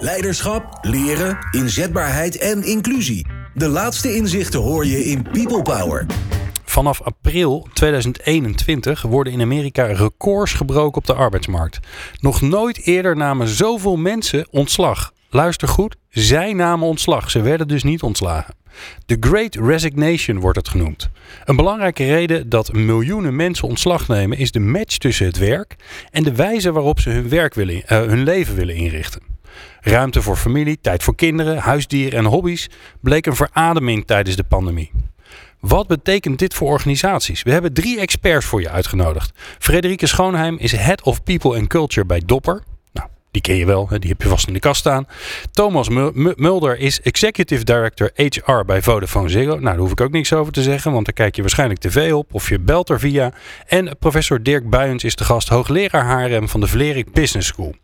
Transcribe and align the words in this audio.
Leiderschap, 0.00 0.78
leren, 0.80 1.38
inzetbaarheid 1.50 2.38
en 2.38 2.62
inclusie. 2.62 3.26
De 3.54 3.68
laatste 3.68 4.14
inzichten 4.14 4.60
hoor 4.60 4.86
je 4.86 5.04
in 5.04 5.22
People 5.22 5.62
Power. 5.62 6.06
Vanaf 6.64 7.02
april 7.02 7.68
2021 7.72 9.02
worden 9.02 9.32
in 9.32 9.40
Amerika 9.40 9.84
records 9.84 10.52
gebroken 10.52 10.96
op 10.96 11.06
de 11.06 11.14
arbeidsmarkt. 11.14 11.78
Nog 12.20 12.40
nooit 12.40 12.86
eerder 12.86 13.16
namen 13.16 13.48
zoveel 13.48 13.96
mensen 13.96 14.46
ontslag. 14.50 15.12
Luister 15.30 15.68
goed, 15.68 15.96
zij 16.08 16.52
namen 16.52 16.88
ontslag. 16.88 17.30
Ze 17.30 17.40
werden 17.40 17.68
dus 17.68 17.82
niet 17.82 18.02
ontslagen. 18.02 18.54
The 19.06 19.16
Great 19.20 19.54
Resignation 19.54 20.40
wordt 20.40 20.58
het 20.58 20.68
genoemd. 20.68 21.10
Een 21.44 21.56
belangrijke 21.56 22.04
reden 22.04 22.48
dat 22.48 22.72
miljoenen 22.72 23.36
mensen 23.36 23.68
ontslag 23.68 24.08
nemen 24.08 24.38
is 24.38 24.50
de 24.50 24.60
match 24.60 24.96
tussen 24.96 25.26
het 25.26 25.38
werk 25.38 25.76
en 26.10 26.22
de 26.22 26.34
wijze 26.34 26.72
waarop 26.72 27.00
ze 27.00 27.10
hun, 27.10 27.28
werk 27.28 27.54
willen, 27.54 27.74
uh, 27.74 27.82
hun 27.88 28.22
leven 28.22 28.54
willen 28.54 28.74
inrichten. 28.74 29.37
Ruimte 29.80 30.22
voor 30.22 30.36
familie, 30.36 30.78
tijd 30.80 31.02
voor 31.02 31.14
kinderen, 31.14 31.58
huisdieren 31.58 32.18
en 32.18 32.24
hobby's 32.24 32.68
bleek 33.00 33.26
een 33.26 33.36
verademing 33.36 34.06
tijdens 34.06 34.36
de 34.36 34.44
pandemie. 34.44 34.90
Wat 35.60 35.86
betekent 35.86 36.38
dit 36.38 36.54
voor 36.54 36.68
organisaties? 36.68 37.42
We 37.42 37.52
hebben 37.52 37.72
drie 37.72 38.00
experts 38.00 38.46
voor 38.46 38.60
je 38.60 38.70
uitgenodigd. 38.70 39.32
Frederike 39.58 40.06
Schoonheim 40.06 40.56
is 40.58 40.72
Head 40.72 41.02
of 41.02 41.22
People 41.22 41.58
and 41.58 41.66
Culture 41.66 42.06
bij 42.06 42.22
Dopper. 42.26 42.62
Nou, 42.92 43.08
die 43.30 43.42
ken 43.42 43.54
je 43.54 43.66
wel, 43.66 43.88
die 43.98 44.10
heb 44.10 44.22
je 44.22 44.28
vast 44.28 44.46
in 44.46 44.52
de 44.52 44.58
kast 44.58 44.80
staan. 44.80 45.06
Thomas 45.50 45.88
Mulder 46.36 46.78
is 46.78 47.00
Executive 47.00 47.64
Director 47.64 48.10
HR 48.14 48.64
bij 48.66 48.82
Vodafone 48.82 49.28
Ziggo. 49.28 49.50
Nou, 49.50 49.62
daar 49.62 49.76
hoef 49.76 49.90
ik 49.90 50.00
ook 50.00 50.10
niks 50.12 50.32
over 50.32 50.52
te 50.52 50.62
zeggen, 50.62 50.92
want 50.92 51.04
daar 51.04 51.14
kijk 51.14 51.36
je 51.36 51.42
waarschijnlijk 51.42 51.80
tv 51.80 52.12
op 52.12 52.34
of 52.34 52.48
je 52.48 52.60
belt 52.60 52.88
er 52.88 53.00
via. 53.00 53.32
En 53.66 53.96
professor 53.98 54.42
Dirk 54.42 54.70
Buyens 54.70 55.04
is 55.04 55.16
de 55.16 55.24
gast, 55.24 55.48
hoogleraar 55.48 56.30
HRM 56.30 56.48
van 56.48 56.60
de 56.60 56.66
Vlerik 56.66 57.12
Business 57.12 57.48
School. 57.48 57.74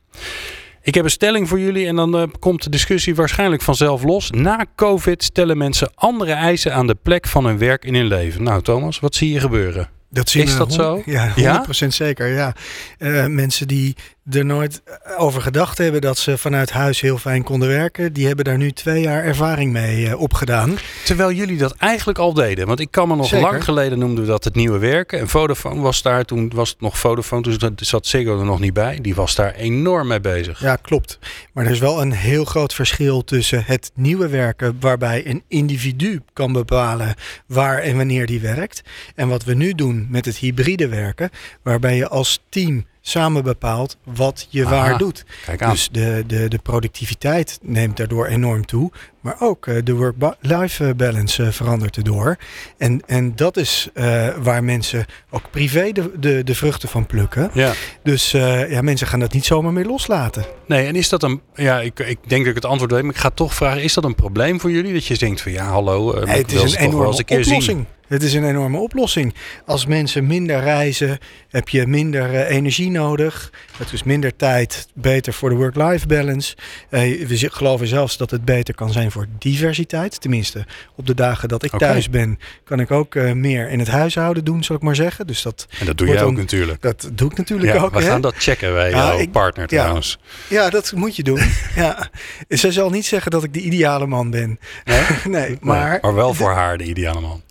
Ik 0.85 0.95
heb 0.95 1.05
een 1.05 1.11
stelling 1.11 1.49
voor 1.49 1.61
jullie 1.61 1.87
en 1.87 1.97
dan 1.97 2.21
uh, 2.21 2.23
komt 2.39 2.63
de 2.63 2.71
discussie 2.71 3.15
waarschijnlijk 3.15 3.63
vanzelf 3.63 4.03
los. 4.03 4.31
Na 4.31 4.67
COVID 4.77 5.25
stellen 5.25 5.59
mensen 5.59 5.93
andere 5.95 6.33
eisen 6.33 6.75
aan 6.75 6.87
de 6.87 6.97
plek 7.03 7.27
van 7.27 7.45
hun 7.45 7.59
werk 7.59 7.85
in 7.85 7.95
hun 7.95 8.07
leven. 8.07 8.43
Nou, 8.43 8.63
Thomas, 8.63 9.01
wat 9.01 9.15
zie 9.15 9.33
je 9.33 9.41
gebeuren? 9.41 9.89
Dat 10.11 10.29
zien 10.29 10.43
is 10.43 10.57
dat 10.57 10.73
zo? 10.73 11.03
Ja, 11.05 11.31
100% 11.31 11.35
ja? 11.35 11.91
zeker. 11.91 12.27
Ja. 12.27 12.55
Uh, 12.99 13.27
mensen 13.27 13.69
die 13.69 13.97
er 14.31 14.45
nooit 14.45 14.83
over 15.19 15.43
gedacht 15.43 15.79
hebben 15.79 16.01
dat 16.01 16.19
ze 16.19 16.39
vanuit 16.39 16.71
huis 16.71 17.01
heel 17.01 17.19
fijn 17.19 17.43
konden 17.43 17.69
werken, 17.69 18.13
die 18.13 18.27
hebben 18.27 18.45
daar 18.45 18.57
nu 18.57 18.73
twee 18.73 19.03
jaar 19.03 19.25
ervaring 19.25 19.73
mee 19.73 20.07
uh, 20.07 20.21
opgedaan. 20.21 20.79
Terwijl 21.05 21.33
jullie 21.33 21.59
dat 21.59 21.75
eigenlijk 21.75 22.19
al 22.19 22.33
deden. 22.33 22.67
Want 22.67 22.81
ik 22.81 22.91
kan 22.91 23.09
me 23.09 23.17
nog 23.17 23.27
Zeker. 23.27 23.51
lang 23.51 23.65
geleden 23.65 23.99
noemden 23.99 24.25
we 24.25 24.31
dat 24.31 24.45
het 24.45 24.55
nieuwe 24.55 24.79
werken. 24.79 25.19
En 25.19 25.29
Vodafone 25.29 25.81
was 25.81 26.03
daar, 26.03 26.25
toen 26.25 26.53
was 26.55 26.71
het 26.71 26.81
nog 26.81 26.99
Vodafone, 26.99 27.43
toen 27.43 27.73
zat 27.77 28.07
Ziggo 28.07 28.39
er 28.39 28.45
nog 28.45 28.61
niet 28.61 28.73
bij. 28.73 28.99
Die 29.03 29.15
was 29.15 29.35
daar 29.35 29.55
enorm 29.55 30.07
mee 30.07 30.21
bezig. 30.21 30.61
Ja, 30.61 30.77
klopt. 30.77 31.19
Maar 31.53 31.65
er 31.65 31.71
is 31.71 31.79
wel 31.79 32.01
een 32.01 32.13
heel 32.13 32.45
groot 32.45 32.75
verschil 32.75 33.25
tussen 33.25 33.63
het 33.67 33.91
nieuwe 33.95 34.29
werken, 34.29 34.77
waarbij 34.81 35.27
een 35.27 35.43
individu 35.49 36.21
kan 36.33 36.53
bepalen 36.53 37.15
waar 37.47 37.79
en 37.79 37.97
wanneer 37.97 38.27
die 38.27 38.41
werkt. 38.41 38.83
En 39.15 39.29
wat 39.29 39.45
we 39.45 39.55
nu 39.55 39.73
doen 39.73 40.07
met 40.11 40.25
het 40.25 40.37
hybride 40.37 40.89
werken, 40.89 41.31
waarbij 41.63 41.97
je 41.97 42.09
als 42.09 42.43
team 42.49 42.85
samen 43.07 43.45
bepaalt 43.45 43.97
wat 44.05 44.47
je 44.51 44.67
Aha, 44.67 44.71
waar 44.71 44.99
doet. 44.99 45.25
Dus 45.59 45.89
de, 45.93 46.25
de, 46.27 46.49
de 46.49 46.59
productiviteit 46.59 47.59
neemt 47.63 47.97
daardoor 47.97 48.27
enorm 48.27 48.67
toe. 48.67 48.91
Maar 49.21 49.37
ook 49.39 49.67
uh, 49.67 49.83
de 49.85 49.95
work-life 49.95 50.95
balance 50.95 51.43
uh, 51.43 51.49
verandert 51.51 51.97
erdoor. 51.97 52.37
En, 52.79 53.03
en 53.07 53.37
dat 53.37 53.57
is 53.57 53.89
uh, 53.95 54.29
waar 54.39 54.65
mensen 54.65 55.07
ook 55.31 55.51
privé 55.51 55.93
de, 55.93 56.11
de, 56.19 56.45
de 56.45 56.55
vruchten 56.55 56.89
van 56.89 57.07
plukken. 57.07 57.51
Ja. 57.55 57.73
Dus 58.03 58.31
ja, 58.31 58.83
mensen 58.83 59.07
gaan 59.07 59.21
dat 59.21 59.33
niet 59.33 59.45
zomaar 59.45 59.73
meer 59.73 59.87
loslaten. 59.87 60.45
Nee, 60.67 60.87
en 60.87 60.97
is 60.97 61.09
dat 61.09 61.23
een... 61.23 61.41
Ja, 61.55 61.81
ik, 61.81 61.99
ik 61.99 62.19
denk 62.27 62.41
dat 62.41 62.57
ik 62.57 62.63
het 62.63 62.65
antwoord 62.65 62.93
weet, 62.93 63.03
maar 63.03 63.15
ik 63.15 63.21
ga 63.21 63.31
toch 63.31 63.55
vragen... 63.55 63.83
Is 63.83 63.95
dat 63.95 64.05
een 64.05 64.15
probleem 64.15 64.61
voor 64.61 64.71
jullie? 64.71 64.93
Dat 64.93 65.07
je 65.07 65.19
denkt 65.19 65.41
van 65.41 65.53
ja, 65.53 65.65
hallo... 65.65 66.25
Nee, 66.25 66.37
het 66.37 66.53
is 66.53 66.75
een 66.75 66.81
enorme 66.81 67.17
oplossing. 67.17 67.63
Zien. 67.63 67.87
Het 68.09 68.23
is 68.23 68.35
een 68.35 68.49
enorme 68.49 68.79
oplossing. 68.79 69.35
Als 69.67 69.87
mensen 69.87 70.27
minder 70.27 70.61
reizen, 70.61 71.19
heb 71.49 71.69
je 71.69 71.87
minder 71.87 72.33
uh, 72.33 72.51
energie 72.51 72.91
nodig. 72.91 73.53
Het 73.79 73.93
is 73.93 74.03
minder 74.03 74.37
tijd, 74.37 74.89
beter 74.95 75.33
voor 75.33 75.49
de 75.49 75.55
work-life 75.55 76.07
balance. 76.07 76.57
Uh, 76.91 77.27
we 77.27 77.51
geloven 77.51 77.87
zelfs 77.87 78.17
dat 78.17 78.31
het 78.31 78.45
beter 78.45 78.75
kan 78.75 78.93
zijn 78.93 79.11
voor 79.11 79.27
diversiteit. 79.39 80.21
Tenminste, 80.21 80.67
op 80.97 81.07
de 81.07 81.15
dagen 81.15 81.49
dat 81.49 81.63
ik 81.63 81.75
okay. 81.75 81.89
thuis 81.89 82.11
ben, 82.11 82.39
kan 82.65 82.81
ik 82.81 82.91
ook 82.91 83.15
uh, 83.15 83.33
meer 83.33 83.69
in 83.69 83.79
het 83.79 83.89
huishouden 83.89 84.45
doen, 84.45 84.65
zal 84.65 84.77
ik 84.77 84.83
maar 84.83 84.97
zeggen. 84.97 85.27
Dus 85.27 85.43
dat 85.43 85.67
en 85.81 85.87
dat 85.87 85.99
doe 85.99 86.09
jij 86.09 86.23
ook 86.23 86.37
natuurlijk. 86.37 86.83
Dat 86.83 87.11
doe 87.13 87.31
ik 87.31 87.37
natuurlijk 87.37 87.73
ja, 87.73 87.83
ook. 87.83 87.95
We 87.95 88.03
hè? 88.03 88.09
gaan 88.09 88.21
dat 88.21 88.35
checken 88.37 88.73
bij 88.73 88.91
ja, 88.91 88.97
jouw 88.97 89.19
ik, 89.19 89.33
partner 89.33 89.67
trouwens. 89.67 90.19
Ja, 90.49 90.71
dat 90.71 90.93
moet 90.93 91.17
je 91.17 91.23
doen. 91.23 91.41
ja. 91.77 92.09
Zij 92.49 92.71
zal 92.71 92.91
niet 92.91 93.07
zeggen 93.07 93.31
dat 93.31 93.45
ik 93.45 93.53
de 93.53 93.61
ideale 93.61 94.07
man 94.07 94.31
ben. 94.31 94.59
Nee, 94.85 95.01
nee 95.25 95.57
maar, 95.61 95.91
nee, 95.91 95.99
maar 96.01 96.15
wel 96.15 96.35
voor 96.35 96.53
haar 96.53 96.79
de 96.79 96.85
ideale 96.85 97.21
man. 97.21 97.43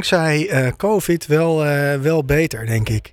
Dankzij 0.00 0.64
uh, 0.64 0.72
COVID 0.76 1.26
wel, 1.26 1.66
uh, 1.66 1.94
wel 1.94 2.24
beter, 2.24 2.66
denk 2.66 2.88
ik. 2.88 3.12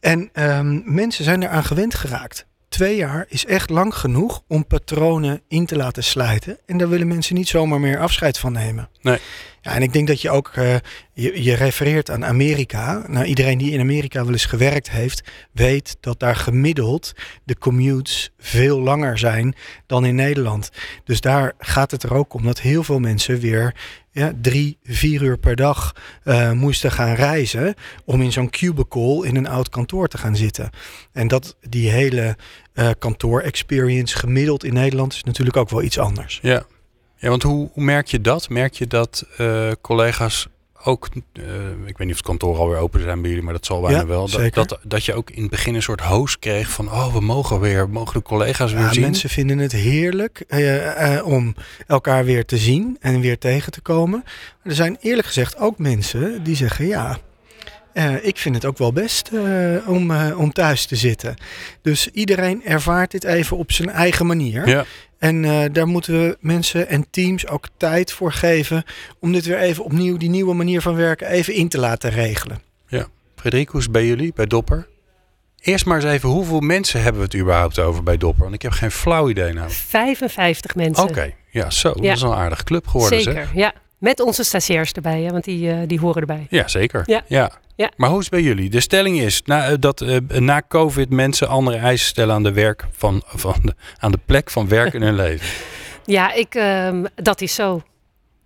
En 0.00 0.30
um, 0.34 0.82
mensen 0.84 1.24
zijn 1.24 1.42
eraan 1.42 1.64
gewend 1.64 1.94
geraakt. 1.94 2.46
Twee 2.68 2.96
jaar 2.96 3.26
is 3.28 3.46
echt 3.46 3.70
lang 3.70 3.94
genoeg 3.94 4.42
om 4.48 4.66
patronen 4.66 5.42
in 5.48 5.66
te 5.66 5.76
laten 5.76 6.04
slijten. 6.04 6.58
En 6.66 6.78
daar 6.78 6.88
willen 6.88 7.08
mensen 7.08 7.34
niet 7.34 7.48
zomaar 7.48 7.80
meer 7.80 7.98
afscheid 7.98 8.38
van 8.38 8.52
nemen. 8.52 8.88
Nee. 9.00 9.18
Ja, 9.62 9.74
en 9.74 9.82
ik 9.82 9.92
denk 9.92 10.08
dat 10.08 10.20
je 10.20 10.30
ook, 10.30 10.52
uh, 10.58 10.74
je, 11.12 11.42
je 11.42 11.54
refereert 11.54 12.10
aan 12.10 12.24
Amerika. 12.24 13.04
Nou, 13.06 13.24
iedereen 13.24 13.58
die 13.58 13.72
in 13.72 13.80
Amerika 13.80 14.22
wel 14.22 14.32
eens 14.32 14.44
gewerkt 14.44 14.90
heeft, 14.90 15.22
weet 15.52 15.96
dat 16.00 16.20
daar 16.20 16.36
gemiddeld 16.36 17.12
de 17.44 17.58
commutes 17.58 18.32
veel 18.38 18.80
langer 18.80 19.18
zijn 19.18 19.54
dan 19.86 20.04
in 20.04 20.14
Nederland. 20.14 20.70
Dus 21.04 21.20
daar 21.20 21.52
gaat 21.58 21.90
het 21.90 22.02
er 22.02 22.14
ook 22.14 22.34
om 22.34 22.44
dat 22.44 22.60
heel 22.60 22.84
veel 22.84 22.98
mensen 22.98 23.38
weer 23.40 23.74
ja, 24.12 24.32
drie, 24.40 24.78
vier 24.84 25.22
uur 25.22 25.38
per 25.38 25.56
dag 25.56 25.94
uh, 26.24 26.52
moesten 26.52 26.92
gaan 26.92 27.14
reizen 27.14 27.74
om 28.04 28.22
in 28.22 28.32
zo'n 28.32 28.50
cubicle 28.50 29.26
in 29.26 29.36
een 29.36 29.48
oud 29.48 29.68
kantoor 29.68 30.08
te 30.08 30.18
gaan 30.18 30.36
zitten. 30.36 30.70
En 31.12 31.28
dat 31.28 31.56
die 31.68 31.90
hele 31.90 32.36
uh, 32.74 32.90
kantoor-experience 32.98 34.18
gemiddeld 34.18 34.64
in 34.64 34.72
Nederland 34.72 35.12
is 35.12 35.24
natuurlijk 35.24 35.56
ook 35.56 35.70
wel 35.70 35.82
iets 35.82 35.98
anders. 35.98 36.38
Ja, 36.42 36.62
ja 37.16 37.28
want 37.28 37.42
hoe, 37.42 37.70
merk 37.74 38.06
je 38.06 38.20
dat? 38.20 38.48
Merk 38.48 38.74
je 38.74 38.86
dat 38.86 39.26
uh, 39.38 39.70
collega's 39.80 40.48
ook, 40.84 41.08
uh, 41.32 41.44
ik 41.86 41.98
weet 41.98 41.98
niet 41.98 42.10
of 42.10 42.16
het 42.16 42.22
kantoor 42.22 42.58
alweer 42.58 42.78
open 42.78 43.00
zijn 43.00 43.20
bij 43.20 43.30
jullie, 43.30 43.44
maar 43.44 43.54
dat 43.54 43.66
zal 43.66 43.80
bijna 43.80 43.98
ja, 43.98 44.06
wel. 44.06 44.28
Dat, 44.28 44.54
dat, 44.54 44.78
dat, 44.82 45.04
je 45.04 45.14
ook 45.14 45.30
in 45.30 45.42
het 45.42 45.50
begin 45.50 45.74
een 45.74 45.82
soort 45.82 46.00
host 46.00 46.38
kreeg 46.38 46.70
van, 46.70 46.86
oh, 46.86 47.12
we 47.12 47.20
mogen 47.20 47.60
weer, 47.60 47.86
we 47.86 47.92
mogen 47.92 48.14
de 48.14 48.22
collega's 48.22 48.72
weer 48.72 48.82
ja, 48.82 48.92
zien. 48.92 49.02
Mensen 49.02 49.28
vinden 49.28 49.58
het 49.58 49.72
heerlijk 49.72 50.44
uh, 50.48 51.14
uh, 51.14 51.26
om 51.26 51.54
elkaar 51.86 52.24
weer 52.24 52.44
te 52.44 52.56
zien 52.56 52.96
en 53.00 53.20
weer 53.20 53.38
tegen 53.38 53.72
te 53.72 53.80
komen. 53.80 54.24
Er 54.62 54.74
zijn 54.74 54.96
eerlijk 55.00 55.26
gezegd 55.26 55.58
ook 55.58 55.78
mensen 55.78 56.42
die 56.42 56.56
zeggen, 56.56 56.86
ja, 56.86 57.18
uh, 57.94 58.24
ik 58.24 58.38
vind 58.38 58.54
het 58.54 58.64
ook 58.64 58.78
wel 58.78 58.92
best 58.92 59.30
uh, 59.32 59.88
om, 59.88 60.10
uh, 60.10 60.38
om 60.38 60.52
thuis 60.52 60.86
te 60.86 60.96
zitten. 60.96 61.36
Dus 61.82 62.08
iedereen 62.08 62.64
ervaart 62.64 63.10
dit 63.10 63.24
even 63.24 63.56
op 63.56 63.72
zijn 63.72 63.90
eigen 63.90 64.26
manier. 64.26 64.68
Ja. 64.68 64.84
En 65.18 65.42
daar 65.72 65.86
moeten 65.86 66.36
mensen 66.40 66.88
en 66.88 67.06
teams 67.10 67.46
ook 67.46 67.68
tijd 67.76 68.12
voor 68.12 68.32
geven 68.32 68.84
om 69.18 69.32
dit 69.32 69.44
weer 69.44 69.58
even 69.58 69.84
opnieuw, 69.84 70.16
die 70.16 70.30
nieuwe 70.30 70.54
manier 70.54 70.80
van 70.80 70.94
werken, 70.94 71.26
even 71.26 71.54
in 71.54 71.68
te 71.68 71.78
laten 71.78 72.10
regelen. 72.10 72.60
Ja, 72.86 73.06
Frederik, 73.36 73.68
hoe 73.68 73.78
is 73.78 73.84
het 73.84 73.92
bij 73.92 74.06
jullie, 74.06 74.32
bij 74.34 74.46
Dopper? 74.46 74.86
Eerst 75.60 75.86
maar 75.86 75.96
eens 75.96 76.12
even, 76.12 76.28
hoeveel 76.28 76.60
mensen 76.60 77.02
hebben 77.02 77.20
we 77.20 77.26
het 77.26 77.36
überhaupt 77.36 77.78
over 77.78 78.02
bij 78.02 78.16
Dopper? 78.16 78.42
Want 78.42 78.54
ik 78.54 78.62
heb 78.62 78.72
geen 78.72 78.90
flauw 78.90 79.28
idee 79.28 79.52
nou. 79.52 79.70
55 79.70 80.74
mensen. 80.74 81.02
Oké, 81.02 81.12
okay. 81.12 81.34
ja, 81.50 81.70
zo. 81.70 81.88
Ja. 81.88 82.02
Dat 82.02 82.16
is 82.16 82.22
een 82.22 82.32
aardige 82.32 82.64
club 82.64 82.86
geworden. 82.86 83.22
Zeker, 83.22 83.42
zeg. 83.42 83.54
ja. 83.54 83.72
Met 84.00 84.20
onze 84.20 84.44
stagiairs 84.44 84.92
erbij, 84.92 85.22
hè, 85.22 85.30
want 85.30 85.44
die, 85.44 85.66
uh, 85.68 85.76
die 85.86 86.00
horen 86.00 86.20
erbij. 86.20 86.46
Ja, 86.50 86.68
zeker. 86.68 87.02
Ja. 87.06 87.22
ja. 87.26 87.50
Ja. 87.76 87.90
Maar 87.96 88.08
hoe 88.08 88.18
is 88.18 88.24
het 88.24 88.34
bij 88.34 88.42
jullie? 88.42 88.70
De 88.70 88.80
stelling 88.80 89.20
is 89.20 89.42
na, 89.44 89.76
dat 89.76 90.00
uh, 90.00 90.16
na 90.28 90.62
COVID 90.68 91.10
mensen 91.10 91.48
andere 91.48 91.76
eisen 91.76 92.06
stellen 92.06 92.34
aan 92.34 92.42
de, 92.42 92.52
werk 92.52 92.84
van, 92.92 93.22
van 93.26 93.54
de, 93.62 93.74
aan 93.98 94.10
de 94.10 94.18
plek 94.26 94.50
van 94.50 94.68
werk 94.68 94.92
in 94.94 95.02
hun 95.02 95.14
leven. 95.26 95.46
Ja, 96.04 96.32
ik, 96.32 96.54
um, 96.54 97.06
dat 97.14 97.40
is 97.40 97.54
zo. 97.54 97.82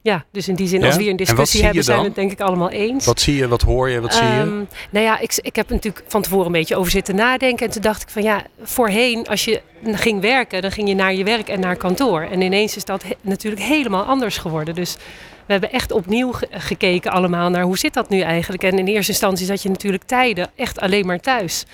Ja, 0.02 0.24
dus 0.32 0.48
in 0.48 0.54
die 0.54 0.66
zin, 0.68 0.80
Ja? 0.80 0.86
als 0.86 0.96
we 0.96 1.02
hier 1.02 1.10
een 1.10 1.16
discussie 1.16 1.64
hebben, 1.64 1.84
zijn 1.84 1.98
we 1.98 2.04
het 2.04 2.14
denk 2.14 2.32
ik 2.32 2.40
allemaal 2.40 2.70
eens. 2.70 3.06
Wat 3.06 3.20
zie 3.20 3.36
je, 3.36 3.48
wat 3.48 3.62
hoor 3.62 3.90
je, 3.90 4.00
wat 4.00 4.14
zie 4.14 4.24
je? 4.24 4.30
Ehm, 4.30 4.54
nou 4.90 5.04
ja, 5.04 5.18
ik, 5.18 5.34
ik 5.40 5.56
heb 5.56 5.70
natuurlijk 5.70 6.04
van 6.08 6.22
tevoren 6.22 6.46
een 6.46 6.52
beetje 6.52 6.76
over 6.76 6.90
zitten 6.90 7.14
nadenken. 7.14 7.66
En 7.66 7.72
toen 7.72 7.82
dacht 7.82 8.02
ik 8.02 8.08
van 8.08 8.22
ja, 8.22 8.42
voorheen 8.62 9.26
als 9.26 9.44
je 9.44 9.60
ging 9.84 10.20
werken, 10.20 10.62
dan 10.62 10.70
ging 10.72 10.88
je 10.88 10.94
naar 10.94 11.14
je 11.14 11.24
werk 11.24 11.48
en 11.48 11.60
naar 11.60 11.76
kantoor. 11.76 12.20
En 12.22 12.40
ineens 12.40 12.76
is 12.76 12.84
dat 12.84 13.02
he- 13.02 13.16
natuurlijk 13.20 13.62
helemaal 13.62 14.04
anders 14.04 14.38
geworden. 14.38 14.74
Dus 14.74 14.96
we 15.46 15.52
hebben 15.52 15.72
echt 15.72 15.92
opnieuw 15.92 16.32
ge- 16.32 16.48
gekeken 16.50 17.10
allemaal 17.10 17.50
naar 17.50 17.62
hoe 17.62 17.78
zit 17.78 17.94
dat 17.94 18.08
nu 18.08 18.20
eigenlijk. 18.20 18.62
En 18.62 18.78
in 18.78 18.86
eerste 18.86 19.12
instantie 19.12 19.46
zat 19.46 19.62
je 19.62 19.68
natuurlijk 19.68 20.02
tijden 20.04 20.50
echt 20.56 20.80
alleen 20.80 21.06
maar 21.06 21.20
thuis. 21.20 21.64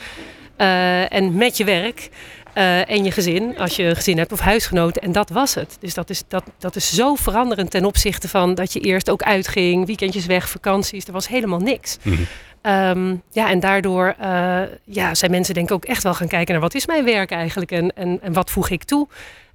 Uh, 0.59 1.13
en 1.13 1.37
met 1.37 1.57
je 1.57 1.65
werk. 1.65 2.09
Uh, 2.55 2.91
en 2.91 3.05
je 3.05 3.11
gezin, 3.11 3.59
als 3.59 3.77
je 3.77 3.83
een 3.83 3.97
gezin 3.97 4.19
hebt 4.19 4.33
of 4.33 4.41
huisgenoten. 4.41 5.03
En 5.03 5.13
dat 5.13 5.31
was 5.31 5.55
het. 5.55 5.77
Dus 5.81 5.95
dat 5.95 6.11
is, 6.11 6.23
dat, 6.29 6.45
dat 6.59 6.77
is 6.77 6.95
zo 6.95 7.15
veranderend 7.15 7.71
ten 7.71 7.85
opzichte 7.85 8.29
van 8.29 8.55
dat 8.55 8.73
je 8.73 8.81
eerst 8.81 9.11
ook 9.11 9.23
uitging, 9.23 9.87
weekendjes 9.87 10.27
weg, 10.27 10.49
vakanties. 10.49 11.05
Er 11.05 11.13
was 11.13 11.29
helemaal 11.29 11.59
niks. 11.59 11.97
Mhm. 12.03 12.23
Um, 12.63 13.23
ja, 13.31 13.51
en 13.51 13.61
daardoor 13.61 14.15
uh, 14.21 14.61
ja, 14.85 15.15
zijn 15.15 15.31
mensen 15.31 15.55
denk 15.55 15.69
ik 15.69 15.75
ook 15.75 15.85
echt 15.85 16.03
wel 16.03 16.15
gaan 16.15 16.29
kijken 16.29 16.53
naar 16.53 16.63
wat 16.63 16.75
is 16.75 16.87
mijn 16.87 17.05
werk 17.05 17.31
eigenlijk 17.31 17.73
en, 17.73 17.93
en, 17.97 18.19
en 18.23 18.33
wat 18.33 18.51
voeg 18.51 18.69
ik 18.69 18.85
toe. 18.85 19.09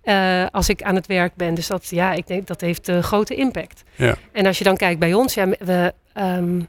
Eh, 0.05 0.45
als 0.51 0.69
ik 0.69 0.81
aan 0.81 0.95
het 0.95 1.07
werk 1.07 1.35
ben. 1.35 1.53
Dus 1.53 1.67
dat, 1.67 1.89
ja, 1.89 2.11
ik 2.13 2.27
denk 2.27 2.47
dat 2.47 2.61
heeft 2.61 2.89
uh, 2.89 3.03
grote 3.03 3.35
impact. 3.35 3.83
Ja. 3.95 4.15
En 4.31 4.45
als 4.45 4.57
je 4.57 4.63
dan 4.63 4.77
kijkt 4.77 4.99
bij 4.99 5.13
ons, 5.13 5.33
ja, 5.33 5.47
we, 5.47 5.93
um, 6.17 6.67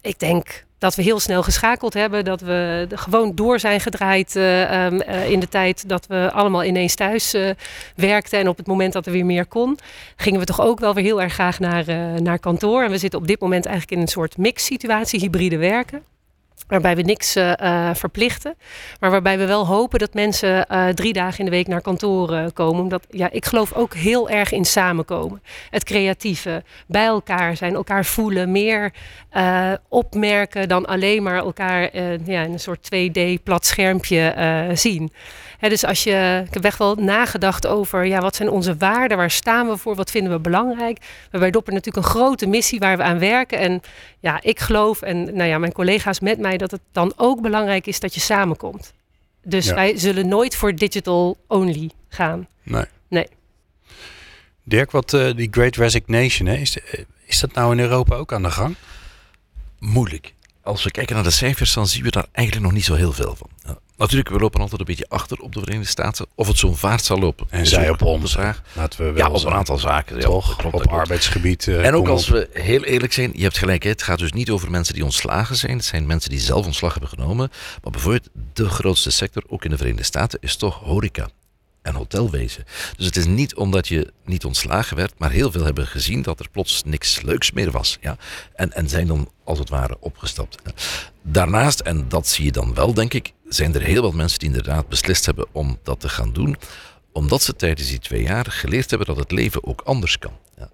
ik 0.00 0.18
denk 0.18 0.64
dat 0.78 0.94
we 0.94 1.02
heel 1.02 1.20
snel 1.20 1.42
geschakeld 1.42 1.94
hebben. 1.94 2.24
Dat 2.24 2.40
we 2.40 2.86
gewoon 2.94 3.34
door 3.34 3.60
zijn 3.60 3.80
gedraaid 3.80 4.36
uh, 4.36 4.84
um, 4.84 5.02
uh, 5.08 5.30
in 5.30 5.40
de 5.40 5.48
tijd 5.48 5.88
dat 5.88 6.06
we 6.06 6.30
allemaal 6.32 6.64
ineens 6.64 6.94
thuis 6.94 7.34
uh, 7.34 7.50
werkten. 7.96 8.38
En 8.38 8.48
op 8.48 8.56
het 8.56 8.66
moment 8.66 8.92
dat 8.92 9.06
er 9.06 9.12
weer 9.12 9.26
meer 9.26 9.46
kon, 9.46 9.78
gingen 10.16 10.40
we 10.40 10.46
toch 10.46 10.60
ook 10.60 10.80
wel 10.80 10.94
weer 10.94 11.04
heel 11.04 11.22
erg 11.22 11.32
graag 11.32 11.58
naar, 11.58 11.84
naar 12.22 12.38
kantoor. 12.38 12.82
En 12.82 12.90
we 12.90 12.98
zitten 12.98 13.18
op 13.18 13.26
dit 13.26 13.40
moment 13.40 13.66
eigenlijk 13.66 13.96
in 13.96 14.02
een 14.02 14.12
soort 14.12 14.36
mix 14.36 14.64
situatie, 14.64 15.20
hybride 15.20 15.58
werken. 15.58 16.02
Waarbij 16.68 16.96
we 16.96 17.02
niks 17.02 17.36
uh, 17.36 17.90
verplichten. 17.94 18.54
Maar 19.00 19.10
waarbij 19.10 19.38
we 19.38 19.46
wel 19.46 19.66
hopen 19.66 19.98
dat 19.98 20.14
mensen 20.14 20.66
uh, 20.70 20.88
drie 20.88 21.12
dagen 21.12 21.38
in 21.38 21.44
de 21.44 21.50
week 21.50 21.66
naar 21.66 21.80
kantoor 21.80 22.52
komen. 22.52 22.82
Omdat 22.82 23.06
ja, 23.10 23.30
ik 23.30 23.44
geloof 23.44 23.72
ook 23.72 23.94
heel 23.94 24.30
erg 24.30 24.52
in 24.52 24.64
samenkomen. 24.64 25.42
Het 25.70 25.84
creatieve, 25.84 26.62
bij 26.86 27.04
elkaar 27.04 27.56
zijn, 27.56 27.74
elkaar 27.74 28.04
voelen, 28.04 28.52
meer 28.52 28.92
opmerken 29.88 30.68
dan 30.68 30.86
alleen 30.86 31.22
maar 31.22 31.36
elkaar 31.36 31.96
ja, 32.24 32.42
in 32.42 32.52
een 32.52 32.60
soort 32.60 32.88
2D 32.94 33.42
plat 33.42 33.66
schermpje 33.66 34.34
zien. 34.74 35.12
He, 35.60 35.68
dus 35.68 35.84
als 35.84 36.02
je, 36.02 36.42
ik 36.46 36.54
heb 36.54 36.64
echt 36.64 36.78
wel 36.78 36.94
nagedacht 36.94 37.66
over 37.66 38.04
ja, 38.04 38.20
wat 38.20 38.36
zijn 38.36 38.48
onze 38.48 38.76
waarden, 38.76 39.16
waar 39.16 39.30
staan 39.30 39.68
we 39.68 39.76
voor, 39.76 39.94
wat 39.94 40.10
vinden 40.10 40.32
we 40.32 40.38
belangrijk. 40.38 40.98
We 40.98 41.06
hebben 41.22 41.40
bij 41.40 41.50
Dopper 41.50 41.72
natuurlijk 41.72 42.06
een 42.06 42.12
grote 42.12 42.46
missie 42.46 42.78
waar 42.78 42.96
we 42.96 43.02
aan 43.02 43.18
werken. 43.18 43.58
En 43.58 43.80
ja, 44.20 44.42
ik 44.42 44.60
geloof 44.60 45.02
en 45.02 45.24
nou 45.24 45.48
ja, 45.48 45.58
mijn 45.58 45.72
collega's 45.72 46.20
met 46.20 46.38
mij 46.38 46.56
dat 46.56 46.70
het 46.70 46.80
dan 46.92 47.12
ook 47.16 47.40
belangrijk 47.40 47.86
is 47.86 48.00
dat 48.00 48.14
je 48.14 48.20
samenkomt. 48.20 48.92
Dus 49.42 49.66
ja. 49.66 49.74
wij 49.74 49.98
zullen 49.98 50.28
nooit 50.28 50.56
voor 50.56 50.74
digital 50.74 51.36
only 51.46 51.90
gaan. 52.08 52.48
Nee. 52.62 52.84
Nee. 53.08 53.26
Dirk, 54.64 54.90
wat 54.90 55.12
uh, 55.12 55.34
die 55.34 55.48
Great 55.50 55.76
Resignation, 55.76 56.48
hè, 56.48 56.54
is, 56.54 56.78
is 57.24 57.40
dat 57.40 57.52
nou 57.52 57.72
in 57.72 57.80
Europa 57.80 58.16
ook 58.16 58.32
aan 58.32 58.42
de 58.42 58.50
gang? 58.50 58.74
Moeilijk. 59.78 60.34
Als 60.62 60.84
we 60.84 60.90
kijken 60.90 61.14
naar 61.14 61.24
de 61.24 61.30
cijfers, 61.30 61.72
dan 61.74 61.86
zien 61.86 62.02
we 62.02 62.10
daar 62.10 62.26
eigenlijk 62.32 62.66
nog 62.66 62.74
niet 62.76 62.84
zo 62.84 62.94
heel 62.94 63.12
veel 63.12 63.36
van. 63.36 63.78
Natuurlijk, 64.00 64.28
we 64.28 64.38
lopen 64.38 64.60
altijd 64.60 64.80
een 64.80 64.86
beetje 64.86 65.08
achter 65.08 65.38
op 65.38 65.52
de 65.52 65.60
Verenigde 65.60 65.88
Staten. 65.88 66.26
Of 66.34 66.46
het 66.46 66.58
zo'n 66.58 66.76
vaart 66.76 67.04
zal 67.04 67.18
lopen. 67.18 67.46
En 67.50 67.66
zij 67.66 67.90
op 67.90 68.02
ons. 68.02 68.36
Laten 68.72 68.98
we 68.98 69.04
wel 69.04 69.16
ja, 69.16 69.30
op 69.30 69.44
een 69.44 69.52
aantal 69.52 69.78
zaken. 69.78 70.20
Toch, 70.20 70.56
klopt, 70.56 70.74
op 70.74 70.86
arbeidsgebied. 70.86 71.66
Uh, 71.66 71.86
en 71.86 71.94
ook 71.94 72.08
als 72.08 72.28
we 72.28 72.48
heel 72.52 72.84
eerlijk 72.84 73.12
zijn, 73.12 73.30
je 73.34 73.42
hebt 73.42 73.58
gelijk. 73.58 73.82
Het 73.82 74.02
gaat 74.02 74.18
dus 74.18 74.32
niet 74.32 74.50
over 74.50 74.70
mensen 74.70 74.94
die 74.94 75.04
ontslagen 75.04 75.56
zijn. 75.56 75.76
Het 75.76 75.84
zijn 75.84 76.06
mensen 76.06 76.30
die 76.30 76.38
zelf 76.38 76.66
ontslag 76.66 76.92
hebben 76.92 77.10
genomen. 77.10 77.50
Maar 77.82 77.92
bijvoorbeeld 77.92 78.28
de 78.52 78.68
grootste 78.68 79.10
sector, 79.10 79.42
ook 79.48 79.64
in 79.64 79.70
de 79.70 79.76
Verenigde 79.76 80.04
Staten, 80.04 80.38
is 80.42 80.56
toch 80.56 80.80
horeca 80.82 81.28
en 81.82 81.94
hotelwezen. 81.94 82.64
Dus 82.96 83.06
het 83.06 83.16
is 83.16 83.26
niet 83.26 83.54
omdat 83.54 83.88
je 83.88 84.12
niet 84.24 84.44
ontslagen 84.44 84.96
werd, 84.96 85.18
maar 85.18 85.30
heel 85.30 85.50
veel 85.52 85.64
hebben 85.64 85.86
gezien 85.86 86.22
dat 86.22 86.40
er 86.40 86.50
plots 86.50 86.84
niks 86.84 87.20
leuks 87.22 87.52
meer 87.52 87.70
was. 87.70 87.98
Ja? 88.00 88.16
En, 88.54 88.72
en 88.72 88.88
zijn 88.88 89.06
dan 89.06 89.30
als 89.44 89.58
het 89.58 89.68
ware 89.68 89.96
opgestapt. 90.00 90.62
Daarnaast, 91.22 91.80
en 91.80 92.08
dat 92.08 92.28
zie 92.28 92.44
je 92.44 92.52
dan 92.52 92.74
wel, 92.74 92.94
denk 92.94 93.14
ik, 93.14 93.32
zijn 93.48 93.74
er 93.74 93.82
heel 93.82 94.02
wat 94.02 94.14
mensen 94.14 94.38
die 94.38 94.48
inderdaad 94.48 94.88
beslist 94.88 95.26
hebben 95.26 95.46
om 95.52 95.78
dat 95.82 96.00
te 96.00 96.08
gaan 96.08 96.32
doen, 96.32 96.56
omdat 97.12 97.42
ze 97.42 97.56
tijdens 97.56 97.88
die 97.88 97.98
twee 97.98 98.22
jaar 98.22 98.46
geleerd 98.46 98.90
hebben 98.90 99.08
dat 99.08 99.16
het 99.16 99.30
leven 99.30 99.64
ook 99.64 99.80
anders 99.80 100.18
kan. 100.18 100.32
Ja. 100.56 100.69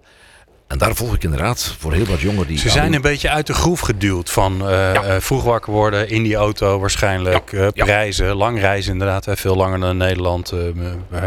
En 0.67 0.77
daar 0.77 0.95
volg 0.95 1.13
ik 1.13 1.23
inderdaad 1.23 1.75
voor 1.79 1.93
heel 1.93 2.05
wat 2.05 2.21
jongeren 2.21 2.47
die. 2.47 2.57
Ze 2.57 2.69
zijn 2.69 2.93
een 2.93 3.01
beetje 3.01 3.29
uit 3.29 3.47
de 3.47 3.53
groef 3.53 3.79
geduwd 3.79 4.29
van 4.29 4.61
uh, 4.61 4.69
ja. 4.69 5.05
uh, 5.05 5.21
vroeg 5.21 5.43
wakker 5.43 5.73
worden 5.73 6.09
in 6.09 6.23
die 6.23 6.35
auto 6.35 6.79
waarschijnlijk. 6.79 7.51
Ja. 7.51 7.57
Uh, 7.57 7.67
prijzen, 7.73 8.35
lang 8.35 8.59
reizen 8.59 8.91
inderdaad. 8.91 9.25
Hè, 9.25 9.37
veel 9.37 9.55
langer 9.55 9.79
dan 9.79 9.97
Nederland. 9.97 10.53